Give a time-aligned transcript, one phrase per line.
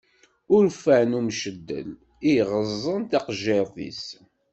[0.55, 1.89] Urfan umceddal,
[2.27, 4.05] i yeɣeẓẓen taqejjiṛt-is.